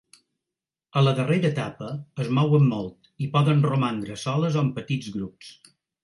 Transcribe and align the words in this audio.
A 0.99 1.01
la 1.07 1.11
darrera 1.17 1.49
etapa 1.49 1.89
es 2.23 2.31
mouen 2.37 2.65
molt 2.71 3.09
i 3.25 3.27
poden 3.35 3.61
romandre 3.73 4.17
soles 4.23 4.57
o 4.59 4.63
en 4.63 4.71
petits 4.79 5.11
grups. 5.17 5.51